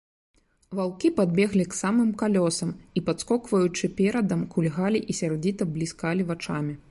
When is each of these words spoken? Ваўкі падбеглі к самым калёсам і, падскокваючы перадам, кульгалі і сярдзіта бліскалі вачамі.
Ваўкі 0.77 1.11
падбеглі 1.19 1.65
к 1.73 1.77
самым 1.81 2.09
калёсам 2.21 2.73
і, 2.81 2.99
падскокваючы 3.11 3.91
перадам, 4.01 4.41
кульгалі 4.57 4.99
і 5.13 5.19
сярдзіта 5.21 5.71
бліскалі 5.77 6.21
вачамі. 6.31 6.73